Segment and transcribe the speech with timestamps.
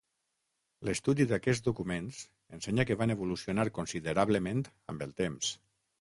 [0.87, 2.21] L'estudi d'aquests documents
[2.59, 5.53] ensenya que van evolucionar considerablement amb el temps.